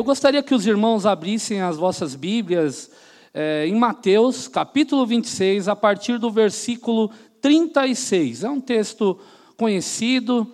[0.00, 2.90] Eu gostaria que os irmãos abrissem as vossas Bíblias
[3.34, 7.10] é, em Mateus, capítulo 26, a partir do versículo
[7.42, 8.42] 36.
[8.44, 9.20] É um texto
[9.58, 10.50] conhecido,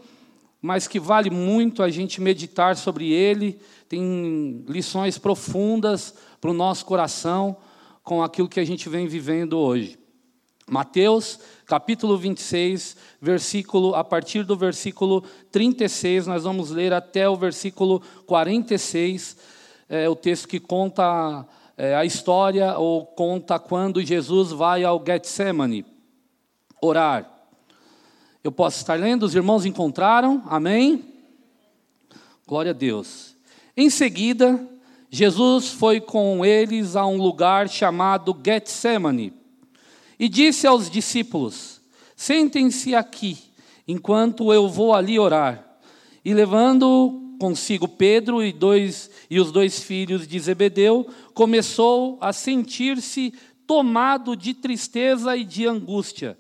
[0.60, 3.60] mas que vale muito a gente meditar sobre ele.
[3.88, 7.56] Tem lições profundas para o nosso coração
[8.02, 9.96] com aquilo que a gente vem vivendo hoje.
[10.68, 18.02] Mateus, capítulo 26, versículo a partir do versículo 36, nós vamos ler até o versículo
[18.26, 19.36] 46,
[19.88, 25.86] é o texto que conta é, a história ou conta quando Jesus vai ao Getsemane
[26.82, 27.30] orar.
[28.42, 30.42] Eu posso estar lendo, os irmãos encontraram?
[30.46, 31.14] Amém?
[32.44, 33.36] Glória a Deus.
[33.76, 34.68] Em seguida,
[35.08, 39.45] Jesus foi com eles a um lugar chamado Getsemane
[40.18, 41.80] e disse aos discípulos:
[42.14, 43.38] Sentem-se aqui,
[43.86, 45.78] enquanto eu vou ali orar.
[46.24, 53.32] E levando consigo Pedro e, dois, e os dois filhos de Zebedeu, começou a sentir-se
[53.66, 56.38] tomado de tristeza e de angústia.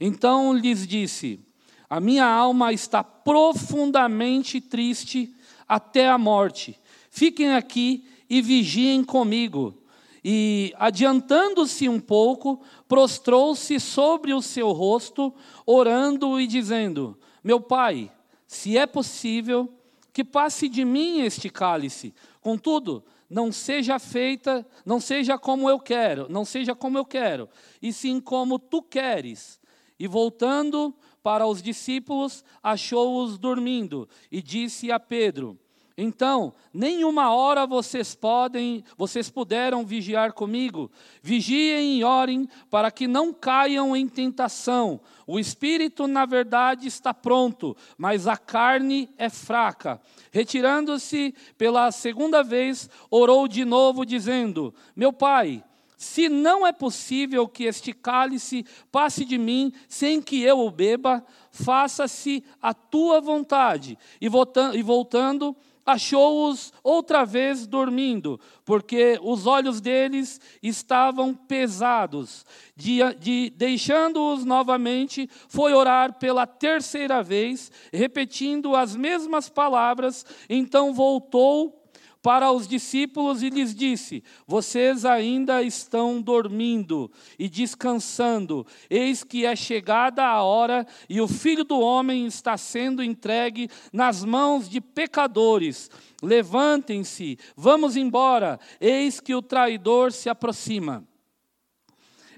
[0.00, 1.40] Então lhes disse:
[1.88, 5.32] A minha alma está profundamente triste
[5.68, 6.78] até a morte.
[7.10, 9.82] Fiquem aqui e vigiem comigo.
[10.28, 15.34] E, adiantando-se um pouco, prostrou-se sobre o seu rosto,
[15.64, 18.10] orando e dizendo: Meu pai,
[18.46, 19.72] se é possível,
[20.12, 22.14] que passe de mim este cálice.
[22.40, 27.48] Contudo, não seja feita, não seja como eu quero, não seja como eu quero,
[27.82, 29.60] e sim como tu queres.
[29.98, 35.58] E voltando para os discípulos, achou-os dormindo, e disse a Pedro:
[35.98, 40.90] então, nenhuma hora vocês podem, vocês puderam vigiar comigo.
[41.22, 45.00] Vigiem e orem para que não caiam em tentação.
[45.26, 49.98] O espírito, na verdade, está pronto, mas a carne é fraca.
[50.30, 55.64] Retirando-se pela segunda vez, orou de novo, dizendo: Meu pai,
[55.96, 61.24] se não é possível que este cálice passe de mim sem que eu o beba,
[61.50, 63.96] faça-se a tua vontade.
[64.20, 72.44] E voltando, achou-os outra vez dormindo, porque os olhos deles estavam pesados.
[72.74, 80.26] De, de Deixando-os novamente, foi orar pela terceira vez, repetindo as mesmas palavras.
[80.50, 81.85] Então voltou
[82.26, 88.66] para os discípulos e lhes disse: Vocês ainda estão dormindo e descansando.
[88.90, 94.24] Eis que é chegada a hora e o filho do homem está sendo entregue nas
[94.24, 95.88] mãos de pecadores.
[96.20, 98.58] Levantem-se, vamos embora.
[98.80, 101.06] Eis que o traidor se aproxima.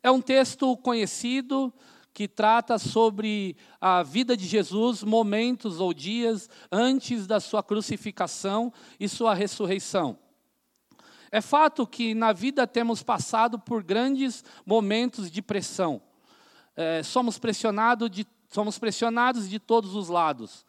[0.03, 1.73] É um texto conhecido
[2.19, 9.09] que trata sobre a vida de Jesus, momentos ou dias antes da sua crucificação e
[9.09, 10.19] sua ressurreição.
[11.31, 16.03] É fato que na vida temos passado por grandes momentos de pressão.
[16.75, 20.67] É, somos, pressionado de, somos pressionados de todos os lados.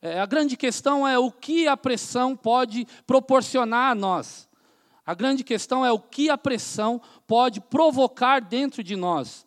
[0.00, 4.48] É, a grande questão é o que a pressão pode proporcionar a nós.
[5.04, 9.46] A grande questão é o que a pressão pode provocar dentro de nós.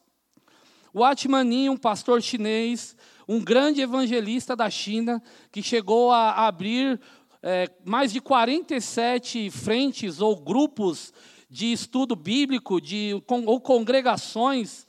[0.94, 2.96] O Atmanin, um pastor chinês,
[3.28, 7.00] um grande evangelista da China, que chegou a abrir
[7.42, 11.14] é, mais de 47 frentes ou grupos
[11.50, 14.86] de estudo bíblico, de, ou congregações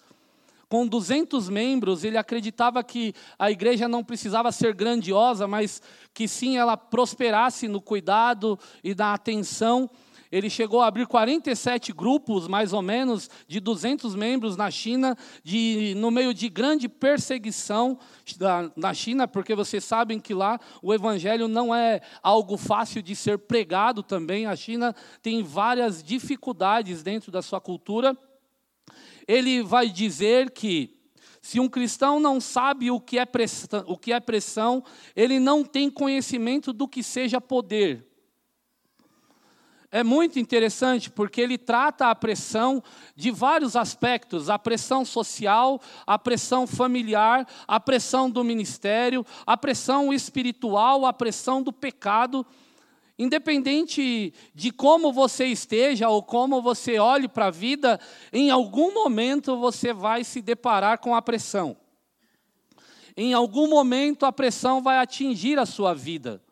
[0.69, 5.83] com 200 membros, ele acreditava que a igreja não precisava ser grandiosa, mas
[6.15, 9.91] que sim ela prosperasse no cuidado e na atenção
[10.33, 15.93] ele chegou a abrir 47 grupos, mais ou menos, de 200 membros na China, de,
[15.99, 17.99] no meio de grande perseguição
[18.39, 23.15] da, na China, porque vocês sabem que lá o evangelho não é algo fácil de
[23.15, 24.47] ser pregado também.
[24.47, 28.17] A China tem várias dificuldades dentro da sua cultura.
[29.29, 30.99] Ele vai dizer que
[31.43, 34.83] se um cristão não sabe o que é pressão, o que é pressão
[35.15, 38.12] ele não tem conhecimento do que seja poder
[39.95, 42.83] é muito interessante porque ele trata a pressão
[43.15, 50.11] de vários aspectos: a pressão social, a pressão familiar, a pressão do ministério, a pressão
[50.11, 52.45] espiritual, a pressão do pecado.
[53.19, 58.01] Independente de como você esteja ou como você olhe para a vida,
[58.33, 61.77] em algum momento você vai se deparar com a pressão.
[63.15, 66.43] Em algum momento a pressão vai atingir a sua vida.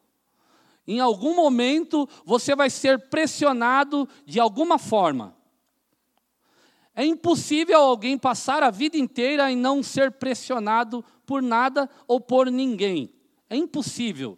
[0.91, 5.37] Em algum momento você vai ser pressionado de alguma forma.
[6.97, 12.51] É impossível alguém passar a vida inteira e não ser pressionado por nada ou por
[12.51, 13.15] ninguém.
[13.49, 14.37] É impossível.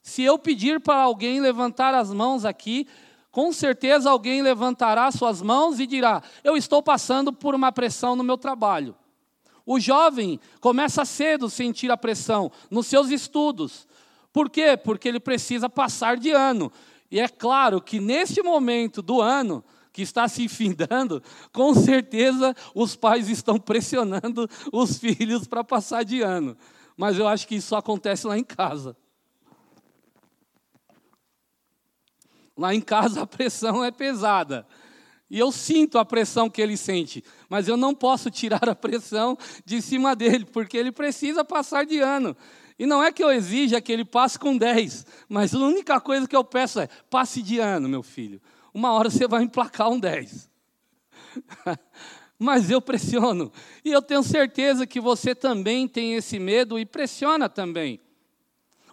[0.00, 2.86] Se eu pedir para alguém levantar as mãos aqui,
[3.32, 8.22] com certeza alguém levantará suas mãos e dirá: Eu estou passando por uma pressão no
[8.22, 8.94] meu trabalho.
[9.66, 13.88] O jovem começa cedo a sentir a pressão nos seus estudos.
[14.32, 14.76] Por quê?
[14.76, 16.72] Porque ele precisa passar de ano.
[17.10, 19.62] E é claro que neste momento do ano,
[19.92, 26.22] que está se findando, com certeza os pais estão pressionando os filhos para passar de
[26.22, 26.56] ano.
[26.96, 28.96] Mas eu acho que isso acontece lá em casa.
[32.56, 34.66] Lá em casa a pressão é pesada.
[35.30, 39.36] E eu sinto a pressão que ele sente, mas eu não posso tirar a pressão
[39.64, 42.36] de cima dele, porque ele precisa passar de ano.
[42.78, 46.26] E não é que eu exija que ele passe com 10, mas a única coisa
[46.26, 48.40] que eu peço é: passe de ano, meu filho.
[48.72, 50.50] Uma hora você vai emplacar um 10.
[52.38, 53.52] mas eu pressiono.
[53.84, 58.00] E eu tenho certeza que você também tem esse medo e pressiona também.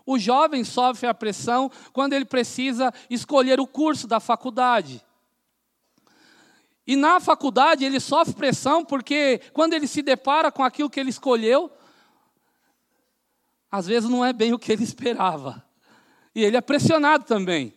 [0.06, 5.04] O jovem sofre a pressão quando ele precisa escolher o curso da faculdade.
[6.86, 11.12] E na faculdade ele sofre pressão porque quando ele se depara com aquilo que ele
[11.12, 11.72] escolheu,
[13.72, 15.64] às vezes não é bem o que ele esperava.
[16.34, 17.74] E ele é pressionado também.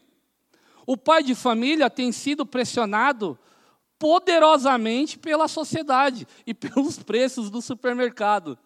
[0.86, 3.38] O pai de família tem sido pressionado
[3.98, 8.58] poderosamente pela sociedade e pelos preços do supermercado.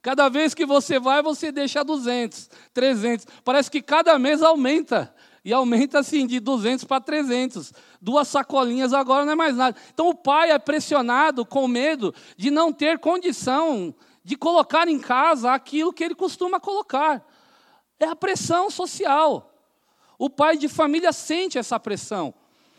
[0.00, 3.26] Cada vez que você vai, você deixa 200, 300.
[3.44, 5.12] Parece que cada mês aumenta.
[5.44, 7.72] E aumenta assim de 200 para 300.
[8.00, 9.76] Duas sacolinhas agora não é mais nada.
[9.92, 13.94] Então o pai é pressionado com medo de não ter condição
[14.24, 17.24] de colocar em casa aquilo que ele costuma colocar.
[18.00, 19.52] É a pressão social.
[20.18, 22.34] O pai de família sente essa pressão.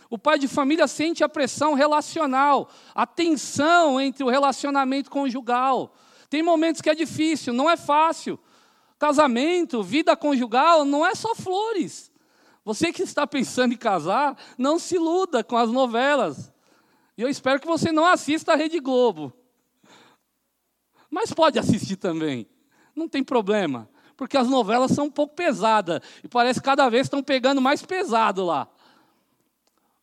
[0.09, 5.93] O pai de família sente a pressão relacional, a tensão entre o relacionamento conjugal.
[6.29, 8.39] Tem momentos que é difícil, não é fácil.
[8.97, 12.11] Casamento, vida conjugal, não é só flores.
[12.63, 16.51] Você que está pensando em casar, não se iluda com as novelas.
[17.17, 19.33] E eu espero que você não assista a Rede Globo.
[21.15, 22.45] Mas pode assistir também.
[22.93, 23.89] Não tem problema.
[24.17, 26.01] Porque as novelas são um pouco pesadas.
[26.21, 28.67] E parece que cada vez estão pegando mais pesado lá.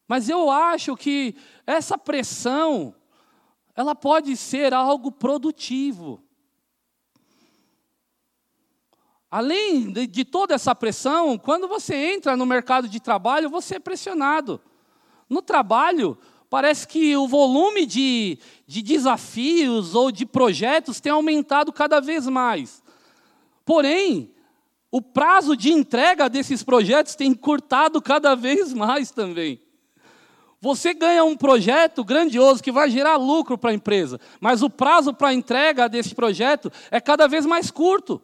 [0.09, 1.37] Mas eu acho que
[1.67, 2.95] essa pressão
[3.77, 6.25] ela pode ser algo produtivo.
[9.31, 13.79] Além de, de, toda essa pressão, quando você entra no mercado de trabalho, você é
[13.79, 14.59] pressionado.
[15.29, 16.17] No trabalho,
[16.53, 22.83] parece que o volume de, de desafios ou de projetos tem aumentado cada vez mais.
[23.65, 24.31] Porém,
[24.91, 29.63] o prazo de entrega desses projetos tem encurtado cada vez mais também.
[30.61, 35.15] Você ganha um projeto grandioso que vai gerar lucro para a empresa, mas o prazo
[35.15, 38.21] para a entrega desse projeto é cada vez mais curto.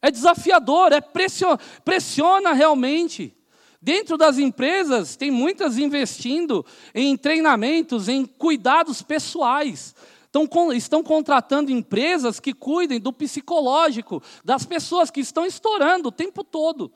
[0.00, 3.36] É desafiador, é pressiona, pressiona realmente.
[3.84, 6.64] Dentro das empresas, tem muitas investindo
[6.94, 9.94] em treinamentos, em cuidados pessoais.
[10.24, 16.42] Estão, estão contratando empresas que cuidem do psicológico das pessoas que estão estourando o tempo
[16.42, 16.90] todo.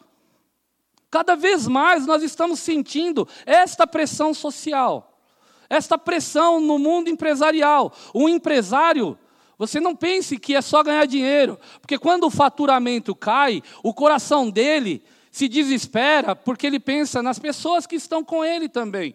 [1.11, 5.21] Cada vez mais nós estamos sentindo esta pressão social,
[5.69, 7.93] esta pressão no mundo empresarial.
[8.15, 9.19] O empresário,
[9.59, 14.49] você não pense que é só ganhar dinheiro, porque quando o faturamento cai, o coração
[14.49, 15.05] dele
[15.38, 19.14] se desespera, porque ele pensa nas pessoas que estão com ele também.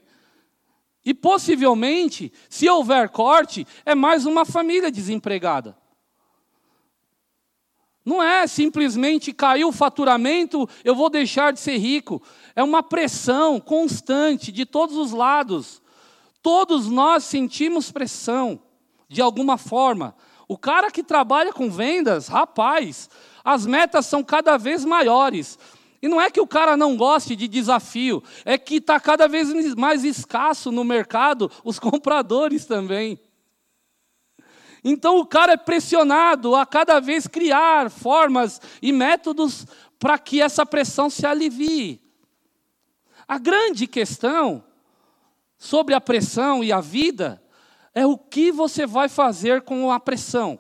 [1.03, 5.77] E possivelmente, se houver corte, é mais uma família desempregada.
[8.05, 12.21] Não é simplesmente caiu o faturamento, eu vou deixar de ser rico.
[12.55, 15.81] É uma pressão constante de todos os lados.
[16.41, 18.61] Todos nós sentimos pressão,
[19.09, 20.15] de alguma forma.
[20.47, 23.09] O cara que trabalha com vendas, rapaz,
[23.43, 25.59] as metas são cada vez maiores.
[26.03, 29.53] E não é que o cara não goste de desafio, é que está cada vez
[29.75, 33.17] mais escasso no mercado os compradores também.
[34.83, 39.65] Então o cara é pressionado a cada vez criar formas e métodos
[39.98, 42.01] para que essa pressão se alivie.
[43.25, 44.62] A grande questão
[45.57, 47.41] sobre a pressão e a vida
[47.95, 50.60] é o que você vai fazer com a pressão.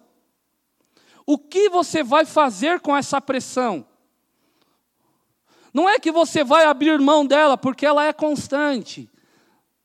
[1.25, 3.85] O que você vai fazer com essa pressão?
[5.73, 9.09] Não é que você vai abrir mão dela, porque ela é constante.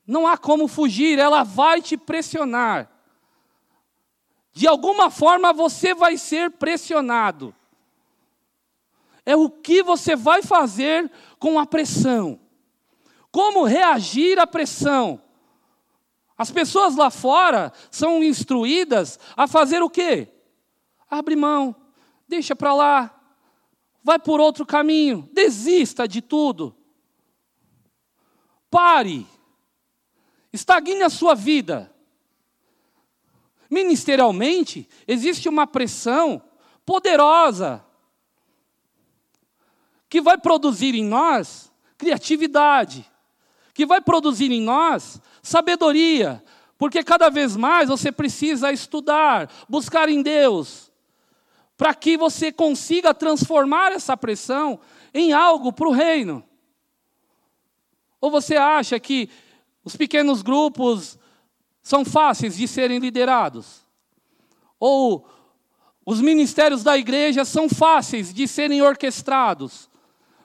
[0.06, 2.90] Não há como fugir, ela vai te pressionar.
[4.52, 7.54] De alguma forma você vai ser pressionado.
[9.24, 12.40] É o que você vai fazer com a pressão.
[13.30, 15.22] Como reagir à pressão?
[16.36, 20.28] As pessoas lá fora são instruídas a fazer o quê?
[21.10, 21.74] Abre mão,
[22.26, 23.17] deixa para lá.
[24.02, 26.74] Vai por outro caminho, desista de tudo.
[28.70, 29.26] Pare.
[30.52, 31.94] Estagne a sua vida.
[33.70, 36.42] Ministerialmente, existe uma pressão
[36.86, 37.84] poderosa
[40.08, 43.04] que vai produzir em nós criatividade,
[43.74, 46.42] que vai produzir em nós sabedoria,
[46.78, 50.87] porque cada vez mais você precisa estudar, buscar em Deus,
[51.78, 54.80] para que você consiga transformar essa pressão
[55.14, 56.42] em algo para o reino.
[58.20, 59.30] Ou você acha que
[59.84, 61.16] os pequenos grupos
[61.80, 63.86] são fáceis de serem liderados?
[64.80, 65.24] Ou
[66.04, 69.88] os ministérios da igreja são fáceis de serem orquestrados?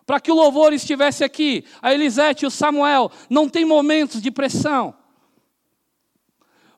[0.06, 4.30] Para que o louvor estivesse aqui, a Elisete e o Samuel não tem momentos de
[4.30, 4.94] pressão.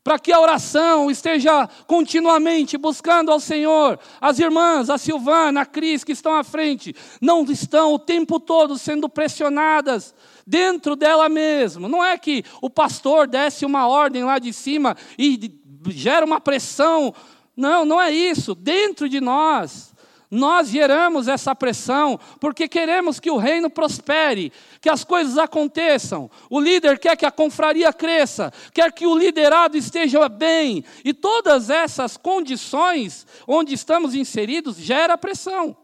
[0.05, 3.99] Para que a oração esteja continuamente buscando ao Senhor.
[4.21, 8.77] As irmãs, a Silvana, a Cris, que estão à frente, não estão o tempo todo
[8.77, 10.13] sendo pressionadas
[10.45, 11.89] dentro dela mesma.
[11.89, 17.11] Não é que o pastor desce uma ordem lá de cima e gera uma pressão.
[17.57, 18.53] Não, não é isso.
[18.53, 19.91] Dentro de nós
[20.29, 24.51] nós geramos essa pressão porque queremos que o reino prospere,
[24.81, 26.29] que as coisas aconteçam.
[26.49, 31.69] O líder quer que a confraria cresça, quer que o liderado esteja bem, e todas
[31.69, 35.75] essas condições onde estamos inseridos gera pressão.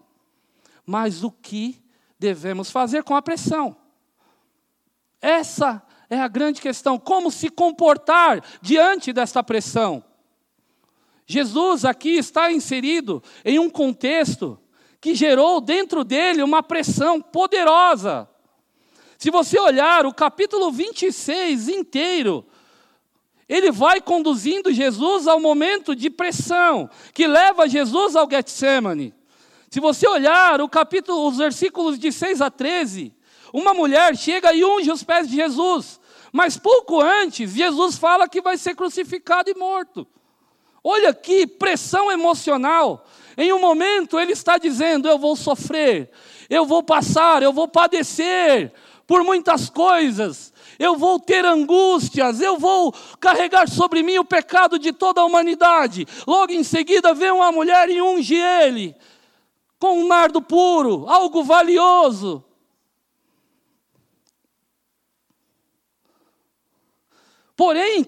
[0.85, 1.81] Mas o que
[2.19, 3.75] devemos fazer com a pressão?
[5.21, 10.03] Essa é a grande questão, como se comportar diante desta pressão?
[11.31, 14.59] Jesus aqui está inserido em um contexto
[14.99, 18.29] que gerou dentro dele uma pressão poderosa.
[19.17, 22.45] Se você olhar o capítulo 26 inteiro,
[23.47, 29.13] ele vai conduzindo Jesus ao momento de pressão, que leva Jesus ao Getsemane.
[29.69, 33.13] Se você olhar o capítulo, os versículos de 6 a 13,
[33.53, 35.99] uma mulher chega e unge os pés de Jesus,
[36.31, 40.07] mas pouco antes, Jesus fala que vai ser crucificado e morto.
[40.83, 43.05] Olha que pressão emocional.
[43.37, 46.09] Em um momento ele está dizendo: Eu vou sofrer,
[46.49, 48.71] eu vou passar, eu vou padecer
[49.05, 54.91] por muitas coisas, eu vou ter angústias, eu vou carregar sobre mim o pecado de
[54.91, 56.07] toda a humanidade.
[56.25, 58.95] Logo em seguida vem uma mulher e unge ele
[59.79, 62.43] com um nardo puro, algo valioso.
[67.61, 68.03] Porém,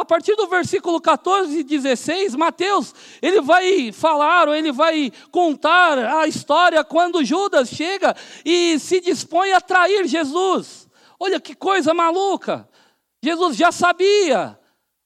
[0.00, 6.16] a partir do versículo 14 e 16, Mateus, ele vai falar, ou ele vai contar
[6.16, 10.88] a história quando Judas chega e se dispõe a trair Jesus.
[11.16, 12.68] Olha que coisa maluca.
[13.22, 14.58] Jesus já sabia,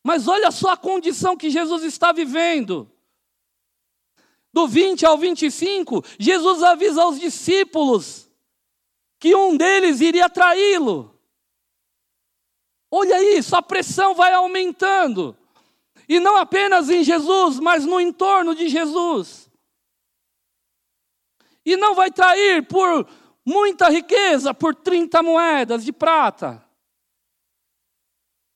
[0.03, 2.91] mas olha só a condição que Jesus está vivendo.
[4.55, 8.27] Do 20 ao 25, Jesus avisa aos discípulos
[9.21, 11.12] que um deles iria traí-lo.
[12.95, 15.35] Olha isso, a pressão vai aumentando.
[16.07, 19.51] E não apenas em Jesus, mas no entorno de Jesus.
[21.65, 23.09] E não vai trair por
[23.47, 26.63] muita riqueza, por 30 moedas de prata.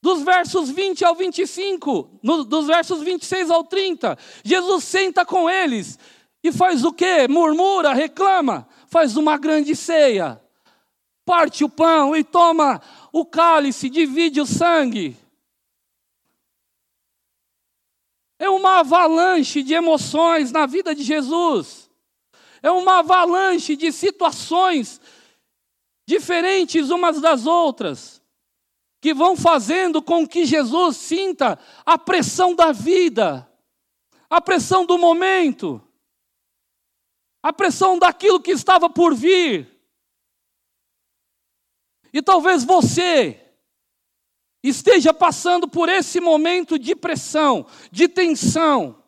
[0.02, 5.99] Dos versos 20 ao 25, no, dos versos 26 ao 30, Jesus senta com eles
[6.45, 7.26] e faz o quê?
[7.26, 10.38] Murmura, reclama, faz uma grande ceia,
[11.25, 15.16] parte o pão e toma o cálice, divide o sangue.
[18.38, 21.90] É uma avalanche de emoções na vida de Jesus.
[22.62, 25.00] É uma avalanche de situações
[26.06, 28.22] diferentes umas das outras,
[29.00, 33.48] que vão fazendo com que Jesus sinta a pressão da vida,
[34.30, 35.82] a pressão do momento,
[37.42, 39.75] a pressão daquilo que estava por vir.
[42.16, 43.38] E talvez você
[44.62, 49.04] esteja passando por esse momento de pressão, de tensão,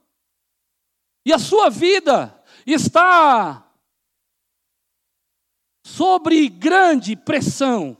[1.25, 3.67] e a sua vida está
[5.87, 7.97] sobre grande pressão.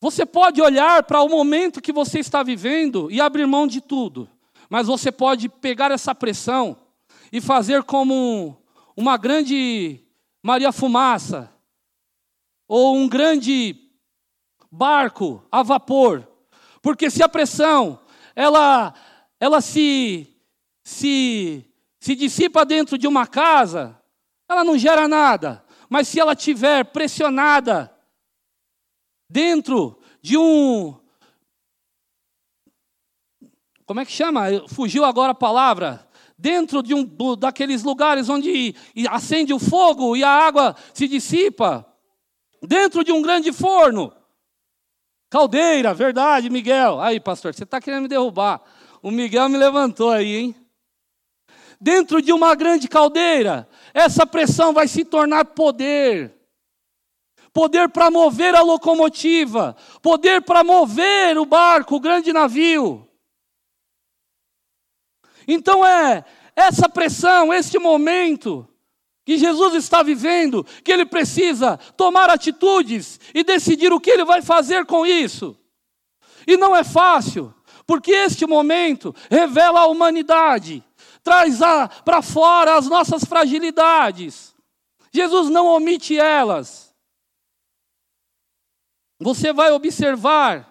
[0.00, 4.30] Você pode olhar para o momento que você está vivendo e abrir mão de tudo,
[4.70, 6.80] mas você pode pegar essa pressão
[7.32, 8.61] e fazer como
[8.96, 10.00] uma grande
[10.42, 11.52] Maria Fumaça,
[12.66, 13.76] ou um grande
[14.70, 16.26] barco a vapor.
[16.80, 18.00] Porque se a pressão
[18.34, 18.94] ela,
[19.38, 20.26] ela se,
[20.82, 21.64] se,
[22.00, 24.00] se dissipa dentro de uma casa,
[24.48, 25.64] ela não gera nada.
[25.88, 27.94] Mas se ela tiver pressionada
[29.30, 30.98] dentro de um
[33.84, 34.44] como é que chama?
[34.68, 36.08] Fugiu agora a palavra.
[36.42, 38.74] Dentro de um daqueles lugares onde
[39.08, 41.86] acende o fogo e a água se dissipa.
[42.60, 44.12] Dentro de um grande forno.
[45.30, 47.00] Caldeira, verdade, Miguel.
[47.00, 48.60] Aí, pastor, você está querendo me derrubar.
[49.00, 50.56] O Miguel me levantou aí, hein?
[51.80, 56.34] Dentro de uma grande caldeira, essa pressão vai se tornar poder.
[57.52, 63.08] Poder para mover a locomotiva, poder para mover o barco, o grande navio.
[65.46, 68.68] Então é essa pressão, este momento
[69.24, 74.42] que Jesus está vivendo, que ele precisa tomar atitudes e decidir o que ele vai
[74.42, 75.56] fazer com isso.
[76.46, 77.54] E não é fácil,
[77.86, 80.84] porque este momento revela a humanidade,
[81.22, 81.60] traz
[82.04, 84.54] para fora as nossas fragilidades.
[85.12, 86.92] Jesus não omite elas.
[89.20, 90.68] Você vai observar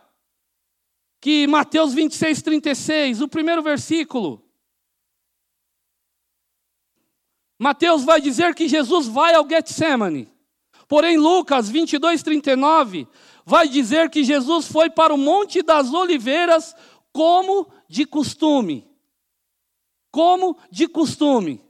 [1.22, 4.44] que Mateus 26, 36, o primeiro versículo,
[7.62, 10.28] Mateus vai dizer que Jesus vai ao Getsemane.
[10.88, 13.08] Porém, Lucas 22, 39
[13.46, 16.76] vai dizer que Jesus foi para o Monte das Oliveiras
[17.14, 18.90] como de costume.
[20.12, 21.64] Como de costume.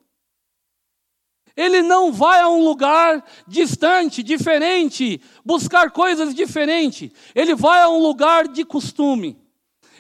[1.57, 7.11] Ele não vai a um lugar distante, diferente, buscar coisas diferentes.
[7.35, 9.37] Ele vai a um lugar de costume.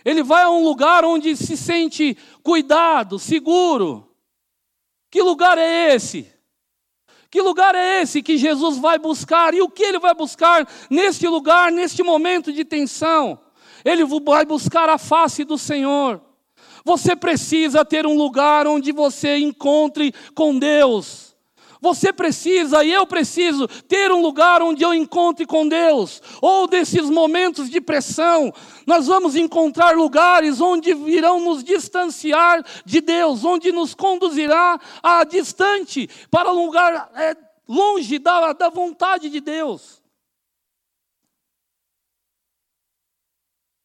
[0.05, 4.07] Ele vai a um lugar onde se sente cuidado, seguro.
[5.11, 6.31] Que lugar é esse?
[7.29, 9.53] Que lugar é esse que Jesus vai buscar?
[9.53, 13.37] E o que ele vai buscar neste lugar, neste momento de tensão?
[13.83, 16.21] Ele vai buscar a face do Senhor.
[16.83, 21.30] Você precisa ter um lugar onde você encontre com Deus.
[21.81, 26.21] Você precisa e eu preciso ter um lugar onde eu encontre com Deus.
[26.39, 28.53] Ou desses momentos de pressão,
[28.85, 36.07] nós vamos encontrar lugares onde virão nos distanciar de Deus, onde nos conduzirá a distante,
[36.29, 37.35] para um lugar é,
[37.67, 40.03] longe da, da vontade de Deus.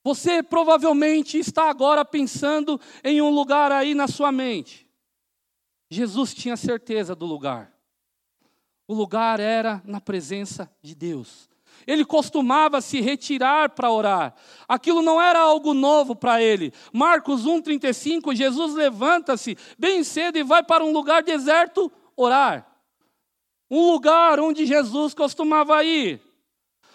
[0.04, 4.86] Você provavelmente está agora pensando em um lugar aí na sua mente.
[5.90, 7.75] Jesus tinha certeza do lugar.
[8.88, 11.48] O lugar era na presença de Deus.
[11.86, 14.34] Ele costumava se retirar para orar.
[14.68, 16.72] Aquilo não era algo novo para ele.
[16.92, 22.66] Marcos 1:35, Jesus levanta-se bem cedo e vai para um lugar deserto orar.
[23.70, 26.20] Um lugar onde Jesus costumava ir.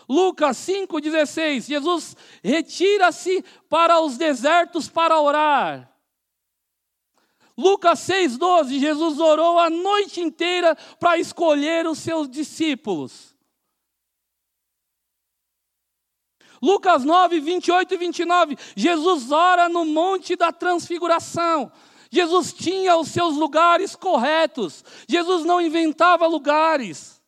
[0.07, 5.90] Lucas 5:16, Jesus retira-se para os desertos para orar.
[7.57, 13.35] Lucas 6,12, Jesus orou a noite inteira para escolher os seus discípulos.
[16.61, 21.71] Lucas 9, 28 e 29, Jesus ora no Monte da Transfiguração.
[22.11, 27.20] Jesus tinha os seus lugares corretos, Jesus não inventava lugares.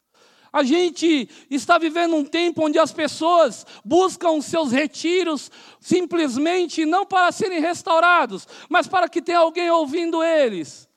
[0.54, 7.32] A gente está vivendo um tempo onde as pessoas buscam seus retiros simplesmente não para
[7.32, 10.88] serem restaurados, mas para que tenha alguém ouvindo eles.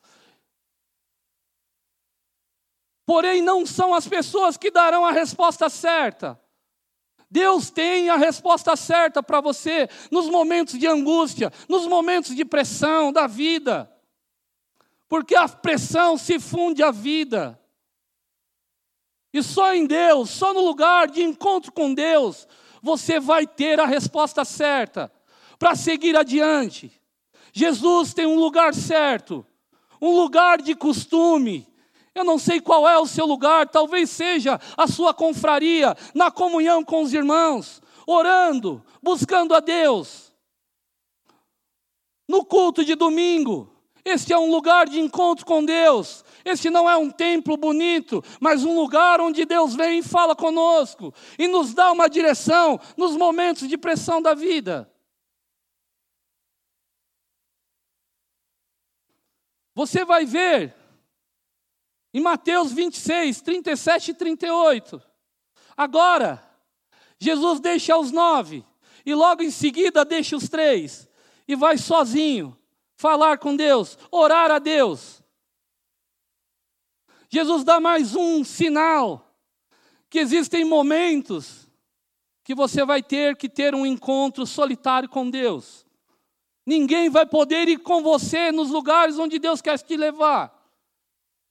[3.06, 6.38] Porém, não são as pessoas que darão a resposta certa.
[7.30, 13.10] Deus tem a resposta certa para você nos momentos de angústia, nos momentos de pressão
[13.10, 13.90] da vida.
[15.08, 17.58] Porque a pressão se funde à vida.
[19.36, 22.48] E só em Deus, só no lugar de encontro com Deus,
[22.80, 25.12] você vai ter a resposta certa
[25.58, 26.90] para seguir adiante.
[27.52, 29.44] Jesus tem um lugar certo,
[30.00, 31.68] um lugar de costume.
[32.14, 36.82] Eu não sei qual é o seu lugar, talvez seja a sua confraria, na comunhão
[36.82, 40.32] com os irmãos, orando, buscando a Deus.
[42.26, 43.70] No culto de domingo,
[44.02, 48.64] este é um lugar de encontro com Deus, este não é um templo bonito, mas
[48.64, 53.68] um lugar onde Deus vem e fala conosco e nos dá uma direção nos momentos
[53.68, 54.88] de pressão da vida.
[59.74, 60.72] Você vai ver
[62.14, 65.02] em Mateus 26, 37 e 38.
[65.76, 66.40] Agora,
[67.18, 68.64] Jesus deixa os nove
[69.04, 71.08] e logo em seguida deixa os três
[71.48, 72.56] e vai sozinho
[72.94, 75.25] falar com Deus, orar a Deus.
[77.28, 79.26] Jesus dá mais um sinal
[80.08, 81.66] que existem momentos
[82.44, 85.84] que você vai ter que ter um encontro solitário com Deus.
[86.64, 90.54] Ninguém vai poder ir com você nos lugares onde Deus quer te levar.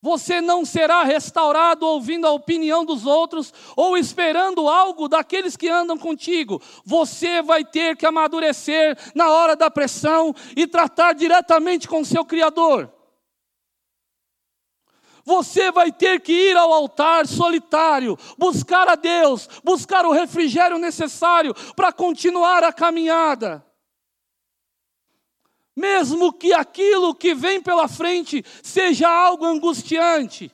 [0.02, 5.98] Você não será restaurado ouvindo a opinião dos outros ou esperando algo daqueles que andam
[5.98, 6.62] contigo.
[6.86, 12.95] Você vai ter que amadurecer na hora da pressão e tratar diretamente com seu Criador.
[15.26, 21.54] Você vai ter que ir ao altar solitário, buscar a Deus, buscar o refrigério necessário
[21.76, 23.66] para continuar a caminhada.
[25.76, 30.52] Mesmo que aquilo que vem pela frente seja algo angustiante,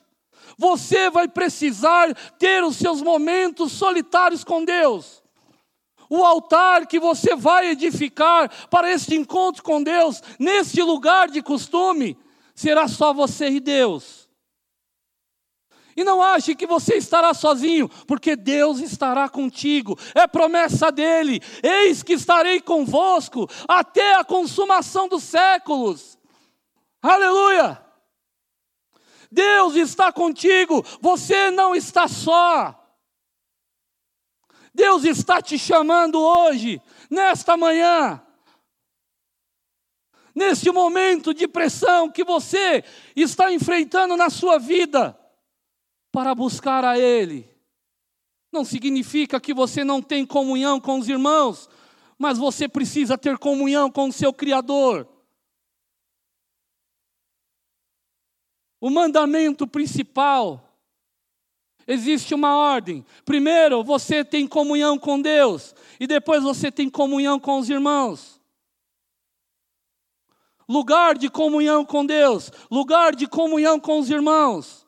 [0.56, 5.22] você vai precisar ter os seus momentos solitários com Deus.
[6.08, 12.18] O altar que você vai edificar para este encontro com Deus, neste lugar de costume,
[12.54, 14.21] será só você e Deus.
[15.96, 19.98] E não ache que você estará sozinho, porque Deus estará contigo.
[20.14, 26.18] É promessa dele: eis que estarei convosco até a consumação dos séculos.
[27.02, 27.82] Aleluia!
[29.30, 32.78] Deus está contigo, você não está só.
[34.74, 38.22] Deus está te chamando hoje, nesta manhã,
[40.34, 42.82] neste momento de pressão que você
[43.14, 45.18] está enfrentando na sua vida
[46.12, 47.50] para buscar a Ele.
[48.52, 51.68] Não significa que você não tem comunhão com os irmãos,
[52.18, 55.08] mas você precisa ter comunhão com o seu Criador.
[58.78, 60.72] O mandamento principal
[61.86, 63.04] Existe uma ordem.
[63.24, 68.40] Primeiro, você tem comunhão com Deus, e depois você tem comunhão com os irmãos.
[70.68, 74.81] Lugar de comunhão com Deus, lugar de comunhão com os irmãos.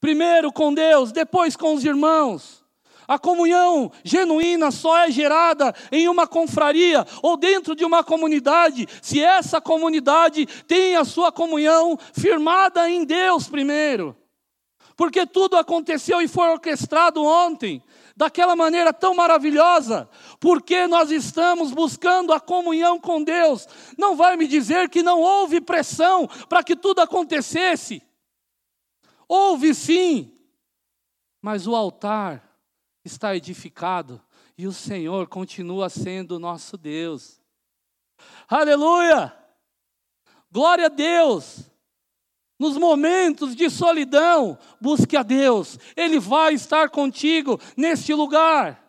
[0.00, 2.64] Primeiro com Deus, depois com os irmãos.
[3.08, 9.22] A comunhão genuína só é gerada em uma confraria ou dentro de uma comunidade, se
[9.22, 14.16] essa comunidade tem a sua comunhão firmada em Deus primeiro.
[14.96, 17.82] Porque tudo aconteceu e foi orquestrado ontem,
[18.16, 20.08] daquela maneira tão maravilhosa,
[20.40, 23.68] porque nós estamos buscando a comunhão com Deus.
[23.98, 28.02] Não vai me dizer que não houve pressão para que tudo acontecesse.
[29.28, 30.36] Houve sim,
[31.42, 32.58] mas o altar
[33.04, 34.22] está edificado
[34.56, 37.40] e o Senhor continua sendo nosso Deus.
[38.48, 39.36] Aleluia!
[40.50, 41.70] Glória a Deus!
[42.58, 48.82] Nos momentos de solidão, busque a Deus, Ele vai estar contigo neste lugar.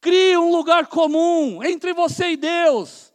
[0.00, 3.12] Crie um lugar comum entre você e Deus.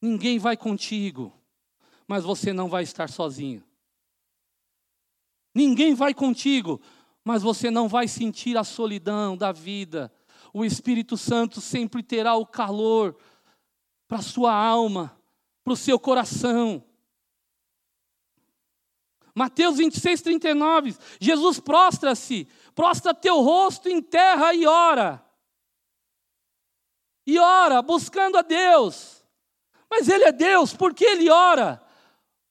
[0.00, 1.41] Ninguém vai contigo
[2.12, 3.64] mas você não vai estar sozinho.
[5.54, 6.78] Ninguém vai contigo,
[7.24, 10.12] mas você não vai sentir a solidão da vida.
[10.52, 13.16] O Espírito Santo sempre terá o calor
[14.06, 15.18] para a sua alma,
[15.64, 16.84] para o seu coração.
[19.34, 25.24] Mateus 26, 39, Jesus prostra-se, prostra teu rosto em terra e ora.
[27.26, 29.24] E ora, buscando a Deus.
[29.88, 31.81] Mas Ele é Deus, porque Ele ora?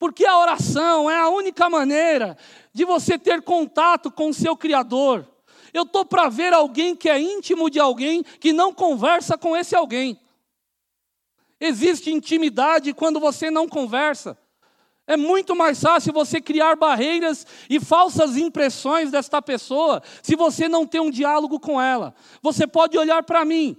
[0.02, 2.36] Porque a oração é a única maneira
[2.74, 5.28] de você ter contato com o seu Criador.
[5.72, 9.76] Eu estou para ver alguém que é íntimo de alguém que não conversa com esse
[9.76, 10.20] alguém.
[11.60, 14.36] Existe intimidade quando você não conversa.
[15.06, 20.88] É muito mais fácil você criar barreiras e falsas impressões desta pessoa se você não
[20.88, 22.16] tem um diálogo com ela.
[22.42, 23.78] Você pode olhar para mim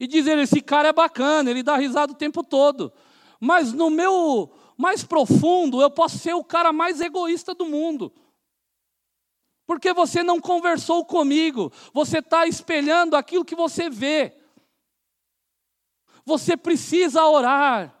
[0.00, 2.92] e dizer: esse cara é bacana, ele dá risada o tempo todo.
[3.40, 8.12] Mas no meu mais profundo, eu posso ser o cara mais egoísta do mundo.
[9.66, 14.34] Porque você não conversou comigo, você está espelhando aquilo que você vê.
[16.24, 17.92] Você precisa orar.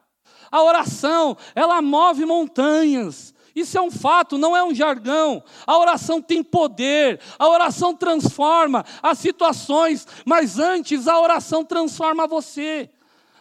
[0.50, 3.34] A oração, ela move montanhas.
[3.54, 5.42] Isso é um fato, não é um jargão.
[5.66, 12.88] A oração tem poder, a oração transforma as situações, mas antes a oração transforma você.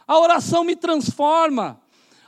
[0.07, 1.79] A oração me transforma.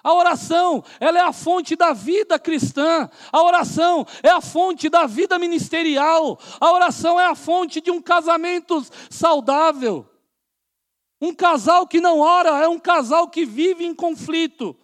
[0.10, 3.08] A oração, ela é a fonte da vida cristã.
[3.32, 6.40] A oração é a fonte da vida ministerial.
[6.60, 10.10] A oração é a fonte de um casamento saudável.
[11.22, 14.76] Um casal que não ora é um casal que vive em conflito.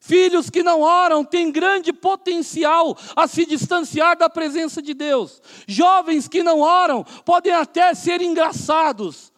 [0.00, 5.42] Filhos que não oram têm grande potencial a se distanciar da presença de Deus.
[5.66, 9.30] Jovens que não oram podem até ser engraçados,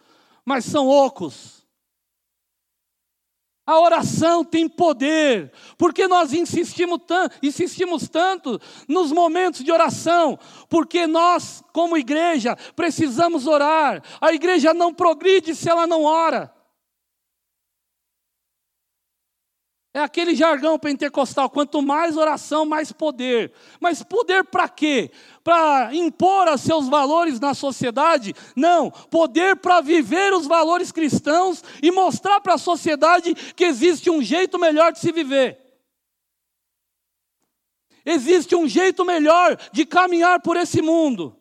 [0.45, 1.60] mas são ocos
[3.67, 11.07] a oração tem poder, porque nós insistimos, tanto, insistimos tanto nos momentos de oração, porque
[11.07, 14.03] nós, como igreja, precisamos orar.
[14.21, 16.53] A igreja não progride se ela não ora.
[19.93, 23.53] É aquele jargão pentecostal: quanto mais oração, mais poder.
[23.81, 25.11] Mas poder para quê?
[25.43, 28.35] Para impor os seus valores na sociedade?
[28.55, 34.23] Não, poder para viver os valores cristãos e mostrar para a sociedade que existe um
[34.23, 35.59] jeito melhor de se viver.
[38.05, 41.37] Existe um jeito melhor de caminhar por esse mundo,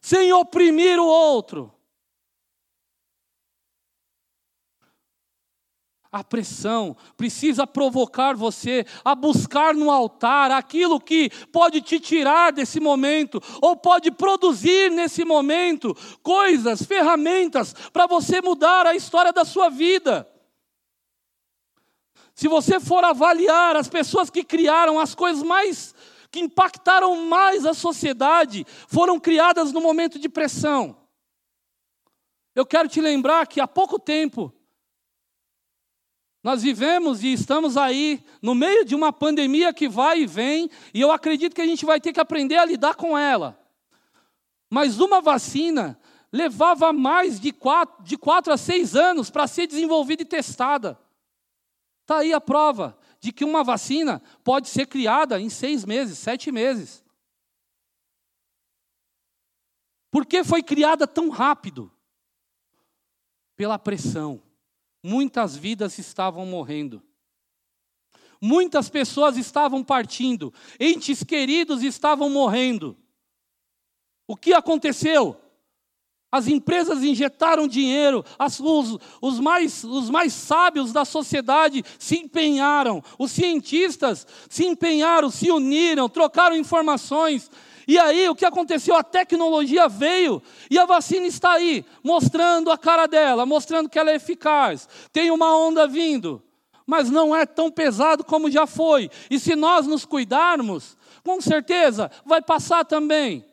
[0.00, 1.72] sem oprimir o outro.
[6.12, 12.80] A pressão precisa provocar você a buscar no altar aquilo que pode te tirar desse
[12.80, 19.68] momento, ou pode produzir nesse momento coisas, ferramentas para você mudar a história da sua
[19.68, 20.28] vida.
[22.34, 25.94] Se você for avaliar as pessoas que criaram as coisas mais,
[26.28, 30.96] que impactaram mais a sociedade, foram criadas no momento de pressão.
[32.52, 34.52] Eu quero te lembrar que há pouco tempo,
[36.42, 41.00] nós vivemos e estamos aí no meio de uma pandemia que vai e vem, e
[41.00, 43.58] eu acredito que a gente vai ter que aprender a lidar com ela.
[44.70, 46.00] Mas uma vacina
[46.32, 50.98] levava mais de quatro, de quatro a seis anos para ser desenvolvida e testada.
[52.02, 56.50] Está aí a prova de que uma vacina pode ser criada em seis meses, sete
[56.50, 57.04] meses.
[60.10, 61.92] Por que foi criada tão rápido?
[63.56, 64.42] Pela pressão
[65.02, 67.02] muitas vidas estavam morrendo.
[68.40, 72.96] Muitas pessoas estavam partindo, entes queridos estavam morrendo.
[74.26, 75.38] O que aconteceu?
[76.32, 83.02] As empresas injetaram dinheiro, as, os, os, mais, os mais sábios da sociedade se empenharam,
[83.18, 87.50] os cientistas se empenharam, se uniram, trocaram informações,
[87.90, 88.94] e aí o que aconteceu?
[88.94, 94.12] A tecnologia veio e a vacina está aí, mostrando a cara dela, mostrando que ela
[94.12, 94.88] é eficaz.
[95.12, 96.40] Tem uma onda vindo,
[96.86, 99.10] mas não é tão pesado como já foi.
[99.28, 103.44] E se nós nos cuidarmos, com certeza vai passar também.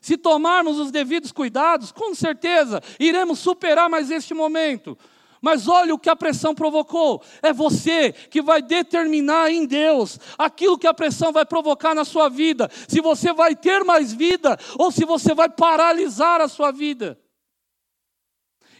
[0.00, 4.96] Se tomarmos os devidos cuidados, com certeza iremos superar mais este momento.
[5.40, 7.22] Mas olha o que a pressão provocou.
[7.42, 12.28] É você que vai determinar em Deus aquilo que a pressão vai provocar na sua
[12.28, 12.68] vida.
[12.88, 17.18] Se você vai ter mais vida ou se você vai paralisar a sua vida.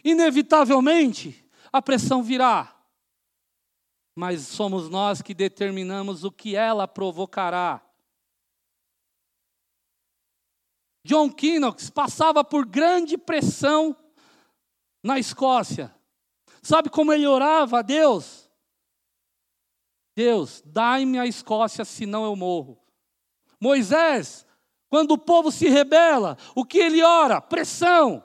[0.03, 2.75] Inevitavelmente, a pressão virá.
[4.15, 7.81] Mas somos nós que determinamos o que ela provocará.
[11.03, 13.95] John Knox passava por grande pressão
[15.03, 15.93] na Escócia.
[16.61, 18.49] Sabe como ele orava a Deus?
[20.15, 22.77] Deus, dai-me a Escócia, senão eu morro.
[23.59, 24.45] Moisés,
[24.89, 27.39] quando o povo se rebela, o que ele ora?
[27.39, 28.23] Pressão.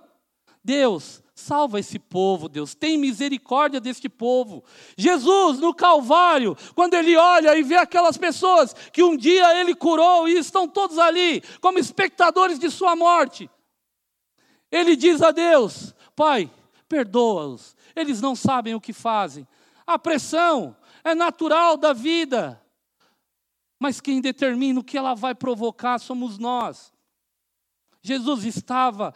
[0.65, 4.65] Deus, salva esse povo, Deus, tem misericórdia deste povo.
[4.97, 10.27] Jesus, no Calvário, quando ele olha e vê aquelas pessoas que um dia ele curou
[10.27, 13.49] e estão todos ali como espectadores de sua morte,
[14.73, 16.51] ele diz a Deus: Pai,
[16.89, 19.49] perdoa-os, eles não sabem o que fazem.
[19.87, 22.63] A pressão é natural da vida,
[23.79, 26.93] mas quem determina o que ela vai provocar somos nós.
[28.03, 29.15] Jesus estava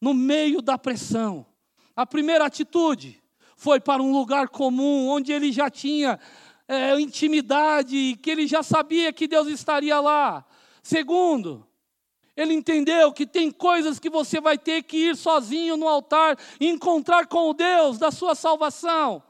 [0.00, 1.46] no meio da pressão.
[1.94, 3.22] A primeira atitude
[3.56, 6.18] foi para um lugar comum, onde ele já tinha
[6.66, 10.44] é, intimidade, que ele já sabia que Deus estaria lá.
[10.82, 11.66] Segundo,
[12.36, 16.68] ele entendeu que tem coisas que você vai ter que ir sozinho no altar e
[16.68, 19.22] encontrar com o Deus da sua salvação.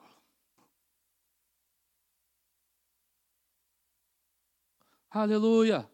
[5.10, 5.88] Aleluia.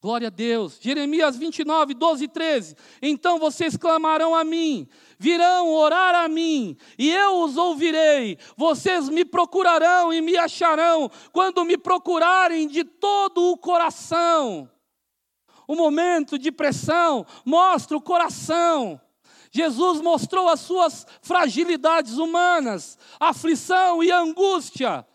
[0.00, 0.78] Glória a Deus.
[0.80, 2.76] Jeremias 29, 12 e 13.
[3.00, 4.86] Então vocês clamarão a mim,
[5.18, 8.38] virão orar a mim, e eu os ouvirei.
[8.56, 14.70] Vocês me procurarão e me acharão, quando me procurarem de todo o coração.
[15.66, 19.00] O momento de pressão mostra o coração.
[19.50, 25.06] Jesus mostrou as suas fragilidades humanas, aflição e angústia.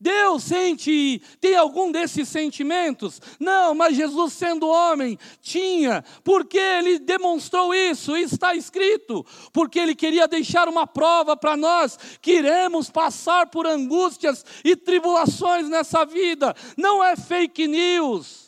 [0.00, 3.20] Deus sente, tem algum desses sentimentos?
[3.38, 10.26] Não, mas Jesus, sendo homem, tinha, porque ele demonstrou isso, está escrito, porque ele queria
[10.26, 17.04] deixar uma prova para nós que iremos passar por angústias e tribulações nessa vida, não
[17.04, 18.39] é fake news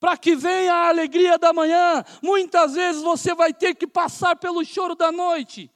[0.00, 4.64] para que venha a alegria da manhã, muitas vezes você vai ter que passar pelo
[4.64, 5.70] choro da noite.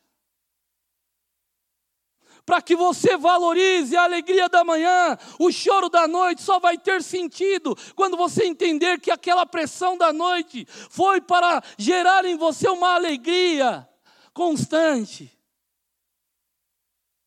[2.44, 7.02] Para que você valorize a alegria da manhã, o choro da noite só vai ter
[7.02, 12.94] sentido quando você entender que aquela pressão da noite foi para gerar em você uma
[12.94, 13.88] alegria
[14.34, 15.30] constante.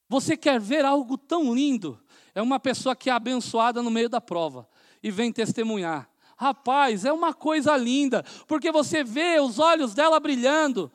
[0.07, 2.01] Você quer ver algo tão lindo?
[2.33, 4.67] É uma pessoa que é abençoada no meio da prova
[5.01, 6.09] e vem testemunhar.
[6.37, 10.91] Rapaz, é uma coisa linda, porque você vê os olhos dela brilhando,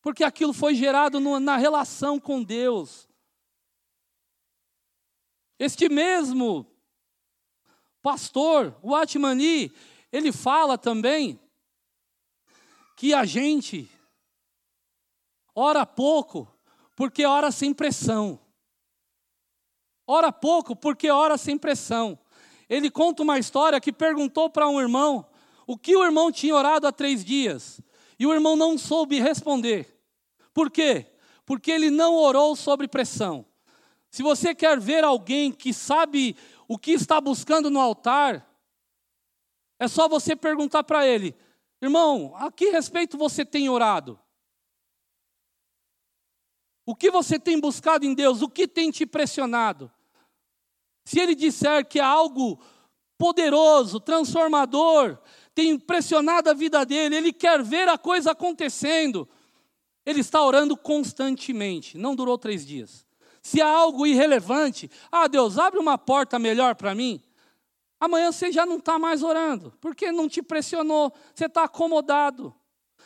[0.00, 3.08] porque aquilo foi gerado no, na relação com Deus.
[5.58, 6.66] Este mesmo
[8.00, 9.70] pastor, o Atmani,
[10.10, 11.38] ele fala também
[12.96, 13.90] que a gente
[15.54, 16.48] ora pouco
[17.00, 18.38] porque ora sem pressão.
[20.06, 22.18] Ora pouco porque ora sem pressão.
[22.70, 25.26] Ele conta uma história que perguntou para um irmão
[25.66, 27.80] o que o irmão tinha orado há três dias.
[28.16, 30.00] E o irmão não soube responder.
[30.54, 31.06] Por quê?
[31.44, 33.44] Porque ele não orou sobre pressão.
[34.08, 36.36] Se você quer ver alguém que sabe
[36.68, 38.48] o que está buscando no altar,
[39.76, 41.34] é só você perguntar para ele:
[41.82, 44.18] irmão, a que respeito você tem orado?
[46.86, 48.42] O que você tem buscado em Deus?
[48.42, 49.90] O que tem te pressionado?
[51.04, 52.60] Se ele disser que é algo
[53.18, 55.18] poderoso, transformador,
[55.54, 59.28] tem impressionado a vida dele, ele quer ver a coisa acontecendo,
[60.06, 61.98] ele está orando constantemente.
[61.98, 63.06] Não durou três dias.
[63.42, 67.22] Se há algo irrelevante, ah, Deus, abre uma porta melhor para mim.
[67.98, 72.54] Amanhã você já não está mais orando, porque não te pressionou, você está acomodado.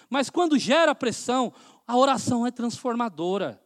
[0.09, 1.53] Mas quando gera pressão,
[1.87, 3.61] a oração é transformadora.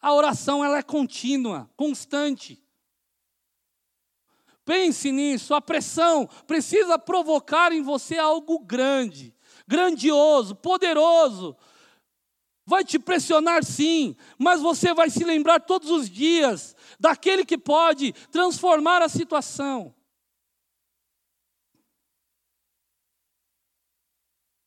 [0.00, 2.63] A oração ela é contínua, constante.
[4.64, 9.34] Pense nisso, a pressão precisa provocar em você algo grande,
[9.66, 11.56] grandioso, poderoso,
[12.66, 18.12] Vai te pressionar sim, mas você vai se lembrar todos os dias daquele que pode
[18.30, 19.94] transformar a situação.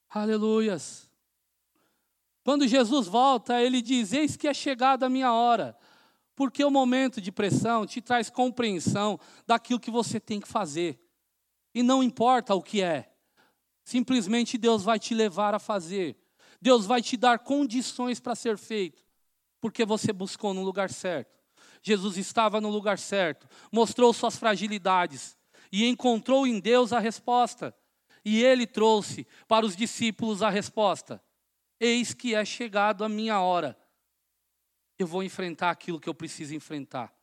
[0.10, 1.10] Aleluias.
[2.44, 5.76] Quando Jesus volta, ele diz: Eis que é chegada a minha hora.
[6.38, 11.02] Porque o momento de pressão te traz compreensão daquilo que você tem que fazer.
[11.74, 13.12] E não importa o que é,
[13.84, 16.16] simplesmente Deus vai te levar a fazer.
[16.62, 19.04] Deus vai te dar condições para ser feito,
[19.60, 21.36] porque você buscou no lugar certo.
[21.82, 25.36] Jesus estava no lugar certo, mostrou suas fragilidades
[25.72, 27.76] e encontrou em Deus a resposta.
[28.24, 31.20] E ele trouxe para os discípulos a resposta:
[31.80, 33.76] Eis que é chegado a minha hora.
[34.98, 37.14] Eu vou enfrentar aquilo que eu preciso enfrentar.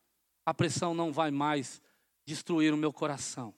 [0.46, 1.80] A pressão não vai mais
[2.24, 3.54] destruir o meu coração.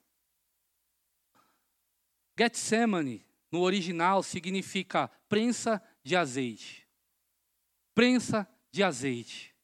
[2.39, 6.87] Getsemane no original significa prensa de azeite.
[7.95, 9.55] Prensa de azeite.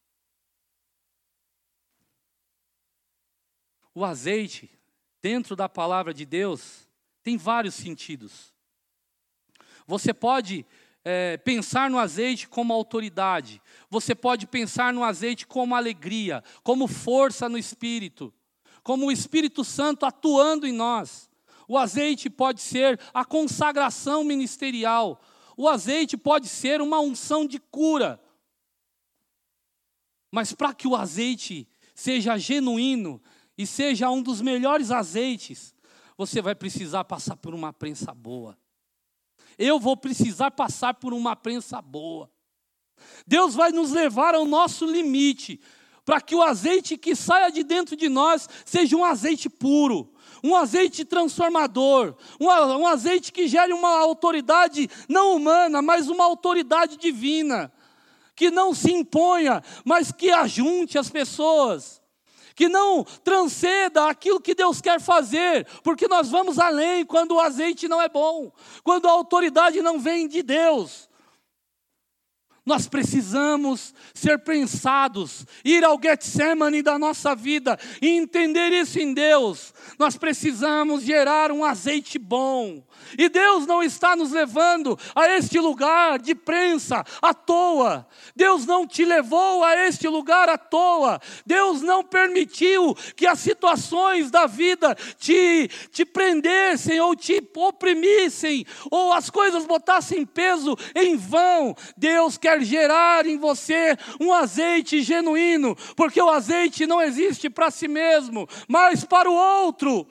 [3.94, 4.70] O azeite,
[5.20, 6.88] dentro da palavra de Deus,
[7.22, 8.54] tem vários sentidos.
[9.86, 10.64] Você pode
[11.04, 13.60] é, pensar no azeite como autoridade,
[13.90, 18.32] você pode pensar no azeite como alegria, como força no espírito,
[18.82, 21.30] como o Espírito Santo atuando em nós.
[21.68, 25.20] O azeite pode ser a consagração ministerial.
[25.56, 28.20] O azeite pode ser uma unção de cura.
[30.30, 33.22] Mas para que o azeite seja genuíno
[33.56, 35.74] e seja um dos melhores azeites,
[36.16, 38.58] você vai precisar passar por uma prensa boa.
[39.58, 42.30] Eu vou precisar passar por uma prensa boa.
[43.26, 45.60] Deus vai nos levar ao nosso limite,
[46.04, 50.12] para que o azeite que saia de dentro de nós seja um azeite puro,
[50.42, 57.72] um azeite transformador, um, azeite que gere uma autoridade não humana, mas uma autoridade divina,
[58.34, 62.01] que não se imponha, mas que ajunte as pessoas
[62.54, 67.88] que não transceda aquilo que Deus quer fazer, porque nós vamos além quando o azeite
[67.88, 71.08] não é bom, quando a autoridade não vem de Deus.
[72.64, 79.74] Nós precisamos ser pensados, ir ao Getsemane da nossa vida e entender isso em Deus.
[79.98, 82.84] Nós precisamos gerar um azeite bom.
[83.18, 88.06] E Deus não está nos levando a este lugar de prensa à toa.
[88.34, 91.20] Deus não te levou a este lugar à toa.
[91.44, 99.12] Deus não permitiu que as situações da vida te, te prendessem ou te oprimissem, ou
[99.12, 101.74] as coisas botassem peso em vão.
[101.96, 107.88] Deus quer gerar em você um azeite genuíno, porque o azeite não existe para si
[107.88, 110.06] mesmo, mas para o outro.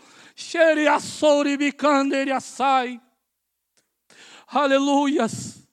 [4.48, 5.68] Aleluias.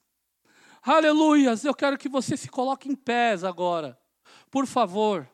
[0.81, 1.65] Aleluias.
[1.65, 3.99] Eu quero que você se coloque em pés agora.
[4.49, 5.29] Por favor.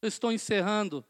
[0.00, 1.04] Eu estou encerrando.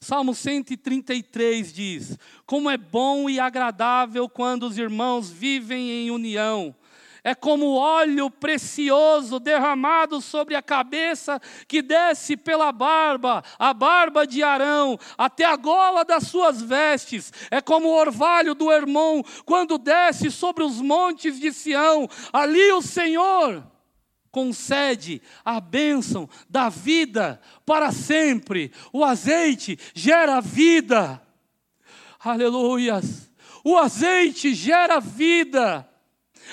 [0.00, 6.74] Salmo 133 diz: Como é bom e agradável quando os irmãos vivem em união.
[7.24, 14.42] É como óleo precioso derramado sobre a cabeça que desce pela barba, a barba de
[14.42, 17.32] Arão, até a gola das suas vestes.
[17.50, 22.06] É como o orvalho do irmão quando desce sobre os montes de Sião.
[22.30, 23.64] Ali o Senhor
[24.30, 28.70] concede a bênção da vida para sempre.
[28.92, 31.22] O azeite gera vida.
[32.22, 33.32] Aleluias.
[33.64, 35.88] O azeite gera vida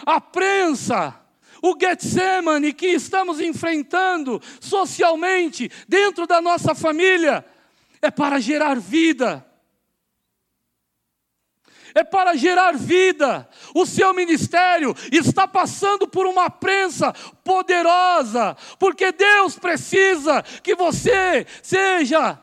[0.06, 1.16] a prensa,
[1.62, 7.46] o Getsemane que estamos enfrentando socialmente, dentro da nossa família,
[8.02, 9.46] é para gerar vida.
[11.94, 13.48] É para gerar vida.
[13.76, 17.14] O seu ministério está passando por uma prensa
[17.44, 22.40] poderosa, porque Deus precisa que você seja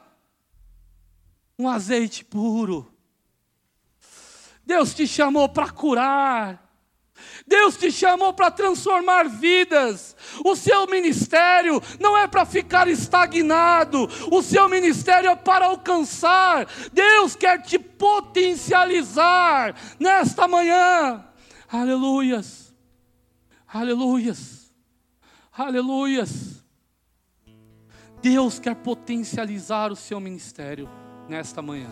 [1.59, 2.92] um azeite puro.
[4.64, 6.68] Deus te chamou para curar.
[7.49, 10.14] Deus te chamou para transformar vidas.
[10.44, 16.68] O seu ministério não é para ficar estagnado, o seu ministério é para alcançar.
[16.92, 21.24] Deus quer te potencializar nesta manhã.
[21.72, 22.74] Aleluias,
[23.66, 24.70] aleluias,
[25.51, 26.62] aleluias.
[28.20, 30.88] Deus quer potencializar o seu ministério
[31.28, 31.88] nesta manhã.